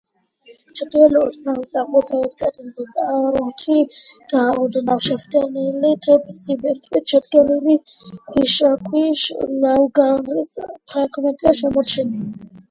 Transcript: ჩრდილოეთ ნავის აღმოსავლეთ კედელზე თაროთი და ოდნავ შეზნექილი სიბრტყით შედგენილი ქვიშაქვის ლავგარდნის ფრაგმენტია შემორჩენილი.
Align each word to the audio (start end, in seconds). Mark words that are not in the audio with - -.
ჩრდილოეთ 0.79 1.35
ნავის 1.49 1.75
აღმოსავლეთ 1.81 2.31
კედელზე 2.39 2.85
თაროთი 2.95 3.75
და 4.33 4.41
ოდნავ 4.63 5.03
შეზნექილი 5.09 6.17
სიბრტყით 6.41 7.15
შედგენილი 7.15 7.77
ქვიშაქვის 8.33 9.27
ლავგარდნის 9.67 10.57
ფრაგმენტია 10.75 11.55
შემორჩენილი. 11.65 12.31